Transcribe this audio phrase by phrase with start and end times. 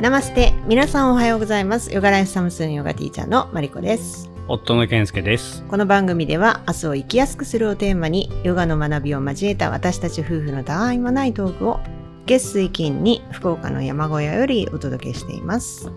[0.00, 5.64] ナマステ皆さんおはようございますヨガライフサムスンヨガティーチャーのマリコです夫の健介です。
[5.64, 11.80] この番組では明日を生きやすくするをテーマにヨガの学びを交えた私たち夫婦のたわいもないトークを
[12.26, 15.90] 月水金に福岡の山小屋よりお届けしています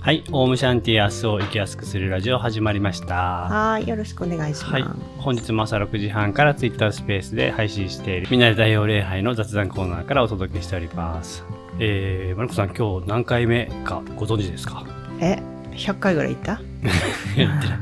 [0.00, 3.16] はい、オウムシャンティ明日を生きやすくするラジオ始まりました。
[3.16, 4.84] はいよろしくお願いします、はい、
[5.18, 11.44] 本日も朝6時半からツイッタースペースで配信しているみんなで太陽礼拝の雑談コーナーからお届けしております。
[11.78, 14.84] えー、マルコさん今日何回目かご存知ですか？
[15.20, 15.38] え
[15.72, 16.60] 100回ぐらい行った？
[17.36, 17.78] 言ってない。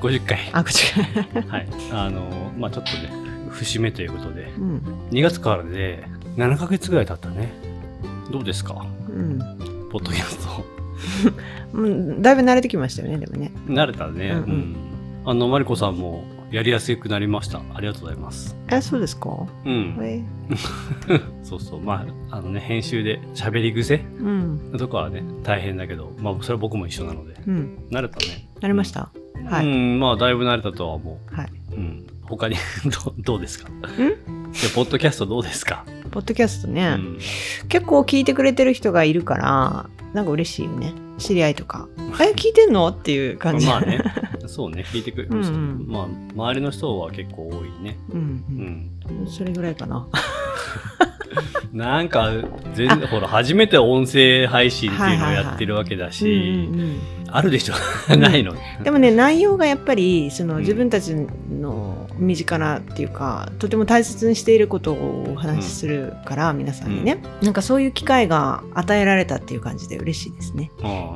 [0.00, 0.38] 50回。
[0.52, 0.92] あこっち
[1.48, 1.68] はい。
[1.92, 3.10] あの、まあちょっとね、
[3.50, 4.76] 節目ということで、うん
[5.10, 6.04] 2月からで
[6.36, 7.52] 7ヶ月ぐらい経ったね。
[8.30, 8.84] どうですか？
[9.08, 9.38] うん
[9.90, 10.64] ポッドキャスト。
[11.74, 14.30] うんだいぶ慣れてきましたよねでもね慣れたね。
[14.30, 14.76] うんうんうん。
[15.24, 17.60] あの、マリコさんもやりやすくなりました。
[17.74, 18.56] ありがとうございます。
[18.70, 19.30] えそうですか？
[19.64, 19.96] うん。
[20.00, 20.22] え
[21.42, 21.80] そうそう。
[21.80, 28.48] まあ、あのね、編集で喋り癖うんのとこはね、大変だけど、まあ、それは僕も一緒なので、うん慣れたね。
[28.60, 29.10] 慣れました、
[29.50, 31.48] はうい、ん、まあ、だいぶ慣れたとは思はい。
[31.72, 31.74] う。
[31.74, 32.06] うん。
[32.22, 32.56] 他に
[33.04, 33.68] どう、どうですか？
[33.68, 34.10] いや、
[34.74, 35.84] ポッドキャストどうですか？
[36.10, 37.18] ポッドキャストうね、ん。
[37.68, 40.92] 結構聞いてくれてる人がいるから、なんか嬉しいよね。
[41.18, 41.88] 知り合いとか。
[42.20, 42.88] え、聞いてんの？
[42.88, 43.66] っていう感じ。
[43.66, 44.00] まあね。
[44.48, 47.98] そうね、聞いてくれる人、うんうんまあ、周りの人は結構多いね。
[48.10, 49.26] うんう、うんん。
[49.26, 50.08] それぐらいかな。
[51.72, 52.30] なんか、
[52.74, 57.00] 全然、ほら、初めて音声配信っていうのをやってるわけだし、うんうんうん。
[57.28, 57.74] あるでしょ？
[58.16, 58.54] ないの？
[58.82, 60.60] でもね、内容がやっぱり、そのうん。
[60.60, 61.14] 自分たち
[61.50, 70.70] の身近なっていうか、とても大切にしていることをお話しするから、皆さんにね、なんかそういう機会が与えられたっていう感じで嬉しいですね。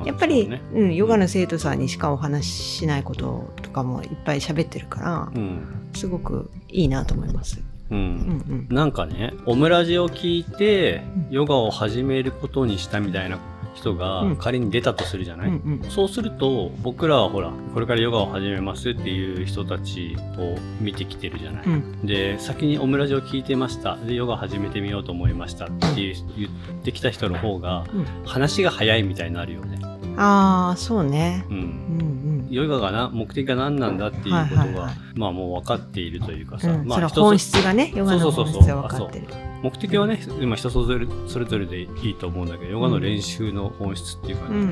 [0.05, 0.61] やっぱり、そうね。
[0.75, 5.61] うん、ヨガの生徒さんにしかお話ししないこととかもいっぱい喋ってるから、うん。
[5.93, 7.61] すごくいいなと思います。
[7.91, 7.95] う。
[7.95, 8.75] うんんうん。
[8.75, 13.37] なんかね、オムラジを聞いてう、んヨガを始めることにしたみたいな
[13.73, 23.95] 人うんが仮に出たとするじゃない、うんうんそうすると、僕らはほら、これからヨガを始めますっていう人たちを見てきてるじゃない、うんで、先にオムラジを聞いてました。
[23.95, 29.79] で、ヨガ始めてみようと思いましたっていう言ってきた人の方が、うん話が早いみたいになるよね。
[30.17, 31.45] ああそうね。
[31.49, 31.55] うん。
[31.55, 32.20] うんうん。
[32.51, 39.27] ヨガがな、目的が何なんだっていうことが、はいはいはいまあもう分かっているというかさ、うん、まあ本質がね、ヨガのそうそうそう本質が分かってる。
[39.63, 44.55] 目的はね、今人それぞれそれぞれでいいと思うんだけど、ヨガの練習の本質っていうかね。
[44.55, 44.67] うんうん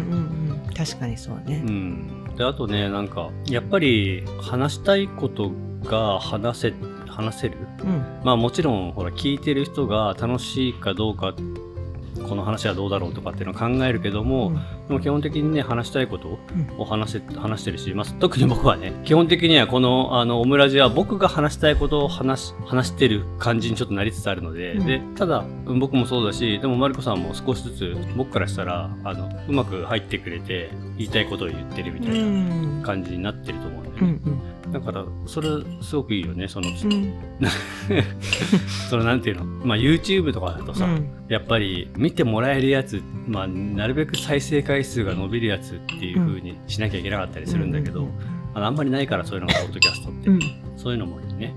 [0.67, 0.73] うん。
[0.73, 1.69] 確かにそうねう。
[1.69, 2.35] ん。
[2.35, 5.51] で、あとね、なんか、やっぱり話したいこと
[5.83, 6.73] が話せ、
[7.07, 7.57] 話せる？
[7.83, 11.35] うんまあもちろん、ほら、聞いてる人が楽しいかどうか、
[12.29, 14.53] この話はどうだろうとかっていうのを考えるけども、
[14.87, 16.39] でも基本的にね、話したいこと
[16.77, 24.85] を話せ、話してるし、まあ、特に僕はね、基本的にはこの、あの、オムラジは僕が話したいことを話し、話してる感じにちょっとなりつつあるので、うん。
[24.85, 32.27] で、ただ、僕もそうだし、でもマリコさんも少しずつ、僕からしたら、あの、うまく入ってくれて、言いたいことを言ってるみうたいなん
[32.77, 32.83] うん。
[32.83, 34.19] 感じになってると思うんだよね。
[34.25, 34.41] うん
[34.71, 35.49] だから、それ、
[35.81, 37.13] すごくいいよね、その、うん。
[38.89, 41.09] その、なんていうの、まあ、YouTube とかだとさ、うん。
[41.27, 48.07] やっぱり見てもらえるやつ、まあ、なるべく再生回数が伸びるやつっていう風にしなきゃいけなかったりするんだけど、
[48.53, 50.39] あのあんまりないからそういうのがポッドキャストって、うん。
[50.75, 51.55] そういうのもいいね。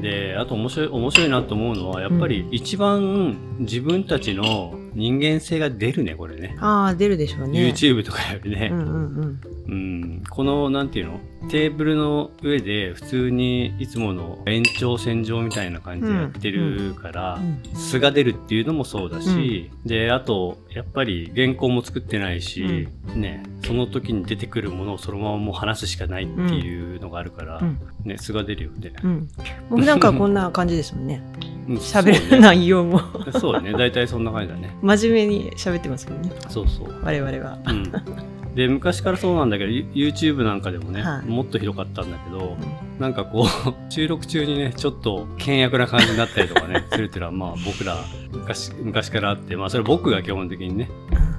[0.00, 6.56] で、あと面白い、面白いなと思うのは、やっぱり一番自分たちの人間性が出るね、これね。
[6.60, 7.60] ああ出るでしょうね。
[7.60, 8.70] YouTube とかよりね。
[8.72, 8.74] う。
[8.74, 9.40] んうんうん。
[9.66, 11.20] うん、この、なんていうの？
[11.50, 28.92] テーブルの上で普通にいつもの延長線上みたいな感じでやってるから、うん素が出るっていうのもそうだし、で、あと、やっぱり原稿も作ってないし、ね、その時に出てくるものをそのままもう話すしかないっていうのがあるから、うんね、素が出るよね。
[29.02, 29.28] うん。
[29.70, 31.22] もう普段からこんな感じですもんね。
[31.68, 33.00] うん喋る内容も
[33.40, 33.72] そうね。
[33.72, 34.76] 大体そんな感じだね。
[34.82, 36.30] 真面目に喋ってますもんね。
[36.48, 36.94] そうそう。
[37.02, 37.58] 我々は。
[38.54, 38.56] うん。
[38.56, 41.26] で、昔からそうなんだけど、ユ YouTube なんかでもね、はい。
[41.26, 42.56] もっとひどかったんだけど、
[42.98, 43.46] なんかこう、
[43.92, 47.96] 収録中にね、ちょっと険悪な感じになったりとかね、 するっていうのは、まあ僕ら
[48.32, 50.88] 昔、昔からあって、まあそれ僕が基本的にね、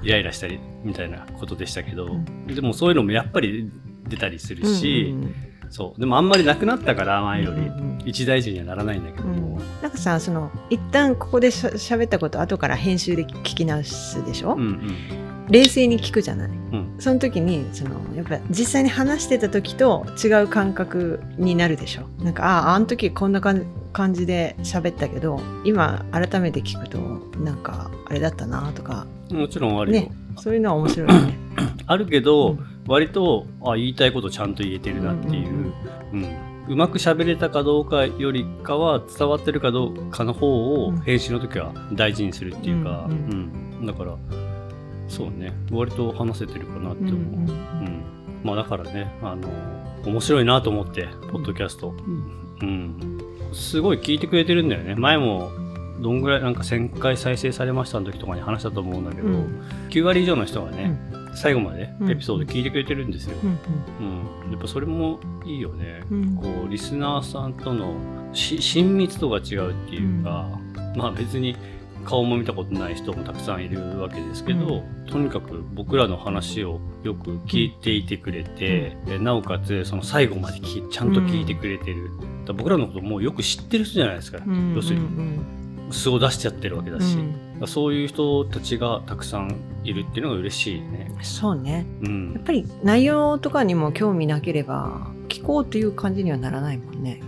[0.02, 2.08] イライラしたりみたいなことでしたけど、
[2.46, 3.70] でもそういうのもやっぱり
[4.08, 5.34] 出たりするし、うんうん
[5.70, 6.00] そう。
[6.00, 7.58] でもあんまりなくなったから、前より。
[7.58, 7.98] うんうんうん。
[8.04, 9.26] 一大事にはならないんだけど。
[9.26, 15.25] も、なんかさその一旦ここでしゃ喋ったこと後から編集で聞き直すでしょ、うんうん。
[15.48, 16.48] 冷静に聞くじゃない。
[16.48, 16.96] うん。
[16.98, 22.08] その時にそのやっぱ実際に話してた時と違う感覚になるでしょ。
[22.22, 26.98] なんかあああの時こんな感感じで喋ったけど今改めて聞くと
[27.38, 30.00] なんかあれだったなとかもちろんあるよ。
[30.00, 31.38] ねそういうのは面白いよね。
[31.86, 32.66] あるけど、うん。
[32.88, 35.72] 割とあ言いたいことちゃんと言えてるなっていう、
[36.12, 36.26] うんうん
[36.68, 41.00] うまく喋れたかどうかよりかは伝わってるかどうかの方をうん。
[41.02, 43.86] 編集の時は大事にするっていうか、ううんん。
[43.86, 44.16] だから
[45.08, 45.52] そうね。
[45.70, 48.02] 割と話せてるかなって思う、うんうん
[48.44, 49.48] まあだからねあの
[50.04, 52.46] 面白いなと思ってポッドキャスト、うん。
[52.62, 53.20] うん、
[53.52, 54.94] すごい聞いてくれてるんだよね。
[54.94, 55.50] 前も
[56.00, 59.68] どんぐらいなんか1000回再生されましたの時とかに話したと思うんだけど、うん。
[59.90, 61.36] 9割以上の人がね、うん。
[61.36, 62.10] 最後までうん。
[62.10, 63.50] エピソード聞いてくれてるんですよ、うん
[64.46, 64.52] うん。
[64.52, 66.36] やっぱそれもいいよね、うん。
[66.36, 67.94] こうリスナーさんとの
[68.32, 70.48] し親密度が違うっていうか、
[70.94, 71.56] まあ別に
[72.06, 85.04] 顔も見たことない人もたくさんいるわけですけど、とにかく僕らの話をよく聞いていてくれて、でなおかつその最後までちゃんと聞いてくれてる、だから僕らのこともうよく知ってる人じゃないですか、うん要するに。
[85.04, 85.56] うん
[85.90, 87.16] 素を出しちゃってるわけだし、
[87.66, 89.54] そういう人たちがたくさん
[89.84, 91.12] いるっていうのが嬉しいね。
[91.22, 91.86] そうね。
[92.02, 92.32] うん。
[92.32, 97.20] やっぱり内容とかにも興味なければ聞こうという感じにはならないもんね。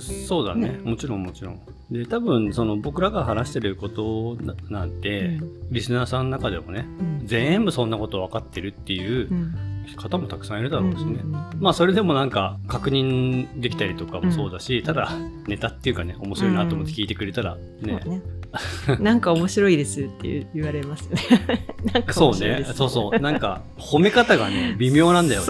[0.00, 0.70] そうだね。
[0.70, 0.78] ね。
[0.82, 1.60] もちろんもちろん。
[1.94, 5.38] で多分その僕らが話してることななんて、
[5.70, 7.26] リスナーさんの中でもねうん。
[7.26, 9.54] 全部そんなこと分かってるっていううん。
[9.96, 11.20] 方もたくさんいるだろうしね、
[11.60, 15.12] まあそれでもなんか確認できたりとかもそうだし、ただ
[15.46, 18.22] ネタっていうかね面白いなと思って聞いてくれたらね、
[18.98, 21.66] なんか面白いですって言われますよね。
[21.92, 22.74] なんかそう面白いですね。
[22.74, 23.20] そうそう。
[23.20, 25.48] なんか褒め方がね微妙なんだよね。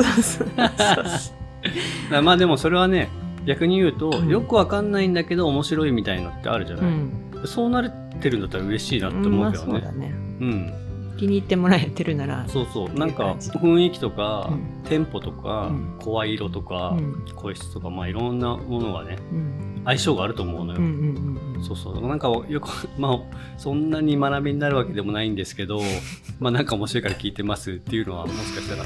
[2.23, 3.09] まあでもそれはね
[3.47, 4.29] 逆に言うと、うん。
[4.29, 7.43] よくわかんないんだけど面白いみたいのってあるじゃない、うん。
[7.47, 9.73] そうなれてるんだったら嬉しいなって思うけどね。
[9.73, 10.15] まあそうだね。
[10.41, 10.73] うん。
[11.17, 12.45] 気に入ってもらえてるなら。
[12.49, 12.95] そうそう。
[12.95, 14.83] なんか雰囲気とか、うん。
[14.89, 15.97] テンポとか、うん。
[16.01, 17.25] 声色とか、うん。
[17.35, 19.83] 声質とかまあいろんなものがねうん。
[19.85, 21.63] 相性があると思うのよ、うんうんうん。
[21.63, 22.09] そうそう。
[22.09, 22.69] なんかよく
[22.99, 23.19] まあ
[23.59, 25.81] そんなに学びになるわけでもないんですけど
[26.41, 28.85] まあなんか面白いから聞いてますっていうのはもしかしたら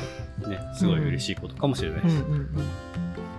[0.49, 2.49] ねすごい嬉しいことかもしれないです、うんうんうん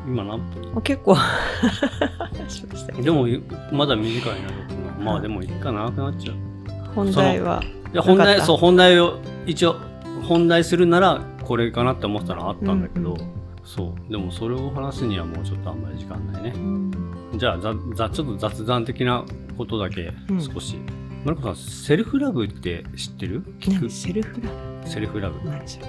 [0.09, 0.39] 今何
[0.73, 1.15] 分結構。
[3.01, 3.27] でも
[3.71, 5.05] まだ短いな僕の。
[5.05, 6.35] まあでもいいか長くなっちゃう。
[6.95, 7.61] 本題は
[7.93, 9.75] いや本題そう本題を一応
[10.23, 13.19] 本題するならこれかなって思ったのはあったんだけど、うんう
[13.63, 14.11] そう。
[14.11, 16.53] でもそれを話すにはもうちょっとあんまり時間ないね。
[16.55, 16.91] うん。
[17.35, 19.23] じゃあざざちょっと雑談的な
[19.57, 20.41] ことだけうん。
[20.41, 20.77] 少し、
[21.23, 23.43] マルコさんセルフラブって知ってる？
[23.59, 23.81] 聞く？
[23.83, 23.89] 何？
[23.91, 24.49] セルフラ
[24.89, 25.35] セルフラブ。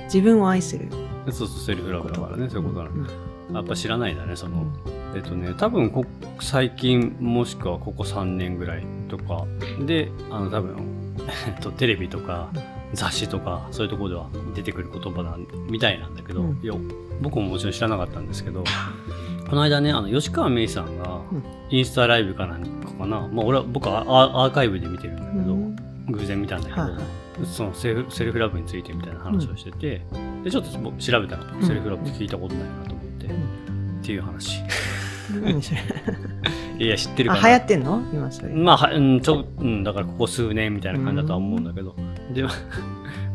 [0.04, 0.88] 自分を愛する。
[1.30, 3.06] そうそうセルフラブだからねそういうことなの、うん
[3.52, 5.16] やっぱ知らないんだねその、うん。
[5.16, 6.04] えっとね多分こ
[6.40, 9.44] 最近もしくはここ3年ぐらいとか
[9.84, 10.76] であの多分、
[11.48, 12.50] えっと、テレビとか
[12.94, 16.60] 雑誌とかそういうところでは出てくる言葉なんみたいなんだけど、うん。
[16.62, 16.74] いや
[17.20, 18.64] 僕ももちろん知らなかったんですけど
[19.48, 21.42] この間ねあの吉川芽衣さんがうん。
[21.70, 25.76] インスタライブかなんかかな、まあ、俺は僕はアアーカイブで見てるんだけど、うん。
[26.08, 27.02] 偶然見たんだけど、はいはい。
[27.44, 30.02] そのセルフラブについてみたいな話をしてて、
[30.44, 31.66] でちょっと僕調べたの、うん。
[31.66, 32.89] セルフラブって聞いたことないな
[34.10, 34.56] っていう話。
[36.78, 38.02] いや知ってるか流行ってんの？
[38.12, 38.48] 今それ。
[38.48, 41.94] まあは、うん、ちょ、うん、だからここ数年みたいな感じだとは思うんだけど、
[42.34, 42.50] で、ま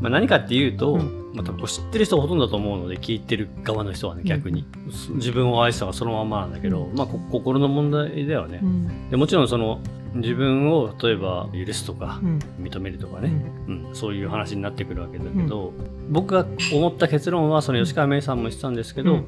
[0.03, 1.31] あ 何かっていうと、うん。
[1.33, 4.65] まあ多分知ってる人ほとんどだと思うので、聞いてる側の人はね、逆に。
[5.13, 8.59] 自分を愛したがそのままなんだけど、まあこ心の問題だよね。
[8.61, 8.65] う。
[8.65, 9.09] ん。
[9.09, 9.79] でもちろんその、
[10.15, 12.39] 自分を例えば許すとかう、ん。
[12.61, 13.31] 認めるとかね、
[13.67, 13.85] うん。
[13.87, 15.71] うん、そういう話になってくるわけだけど、
[16.09, 19.25] 僕が思った結論はその吉川芽衣さんも言ってたんですけど、うん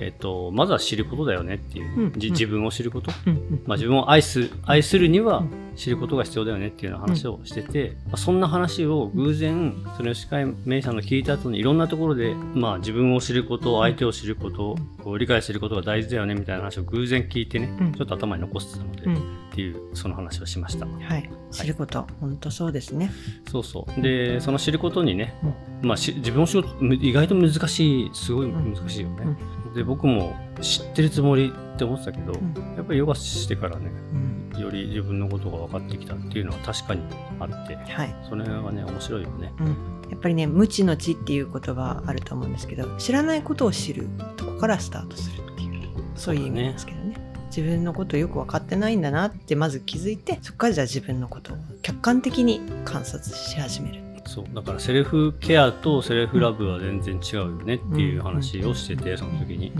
[0.00, 3.62] えっとまずは知ることだよねっていう、うんじ自分を知ること、うんうん。
[3.66, 17.92] まあ、自分を愛す愛するにはうん知ることが必要だよねっていうような話をしてて、まあ、そんな話を偶然その吉川芽衣さんの聞いた後にいろんなところで、まあ、自分を知ること相手を知ることこう理解することが大事だよねみたいな話を偶然聞いてね、うん。
[17.92, 20.86] ちょっと頭に残してたので、うんっていうその話をしました。
[20.86, 21.30] はい。
[21.50, 22.06] 知ること。
[22.20, 23.10] 本当そうですね。
[23.50, 24.00] そうそう。
[24.00, 25.34] で、その知ることにね、
[25.82, 29.36] まあ、し自分を知ることむ意外と難しい、すごい難しいよね。
[29.74, 33.90] で、僕も知ってるつもりって思ってたけど、んやっぱりヨガしてからね、
[34.54, 34.60] うん。
[34.60, 37.02] より自分のことが分かってきたっていうのは確かに
[37.40, 38.16] あって、はい。
[38.28, 39.52] それはね、面白いよね。
[39.60, 40.00] うん。
[40.10, 54.44] やっぱりね無知の知っていう言葉あると思うんですけど知らないことを知るとこからスタートするっていうそういう意味ですけどね自分のことをよく分かってないんだなってまず気づいてそこからじゃあ自分のことを客観的に観察し始めるそう。
[54.54, 59.72] だからセルフケアとセルフラブは全然違うよねっていう話をしてて、その時に。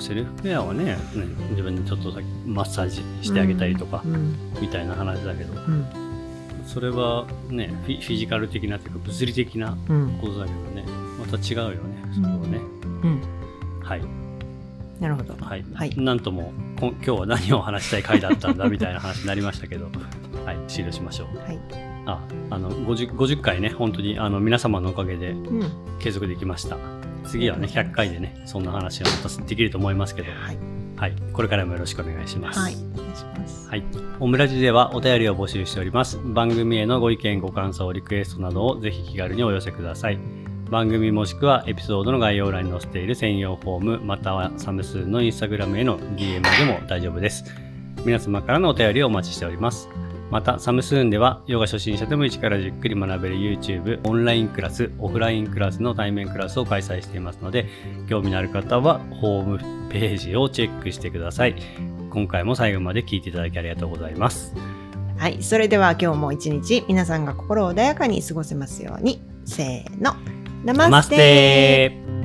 [0.00, 0.96] セルフケアはね、ね
[1.50, 2.10] 自分にちょっと
[2.46, 5.86] マッサージしてあげたりとか、うんみたいな話だけど、うん
[6.66, 10.86] それはねフィ、フィジカル的なというか物理的なうんことだけどね、
[11.20, 12.58] また違うよね、そこはね。
[13.02, 13.22] うん
[13.82, 14.02] はい。
[15.00, 15.64] なるほどはい。
[15.74, 16.52] はいなんとも
[16.90, 19.86] 今日は何を話したい回だったんだみたいな話になりましたけど、
[20.44, 21.38] はい、終了しましょう。
[21.38, 21.58] はい
[22.04, 22.20] あ、
[22.50, 26.76] あの、50, 50回ね、本当にあの皆様のおかげでうん継続できました。
[27.24, 30.72] 次はね、100回でね、そんな話がまたできると思いますけど、はい
[31.02, 32.58] はい、これからもよろしくお願いします。
[32.60, 33.68] はい、お願いします。
[33.68, 33.84] はい。
[34.20, 36.20] オムラジではお便りを募集しております。
[36.22, 40.18] 番組へのご意見、ご感想、リクエストなどをぜひ気軽にお寄せください。
[40.72, 47.44] 番組もしくはエピソードの概要欄に載せている専用フォーム、またはサムスーンのインスタグラムへの DM でも大丈夫です。
[48.06, 49.90] 皆様からのお便りをお待ちしております。
[50.30, 57.68] また、サムスーンでは、ヨガ初心者でも一からじっくり学べる YouTube、オンラインクラス、オフラインクラスの対面クラスを開催していますので、
[58.08, 59.58] 興味のある方は、ホーム
[59.90, 61.56] ページをチェックしてください。
[62.08, 64.54] 今回も最後まで聞いていただきありがとうございます。
[65.18, 69.20] はい、それでは今日も一日皆さんが心穏やかに過ごせますように。
[69.44, 70.41] せーの。
[70.64, 72.21] ナマステー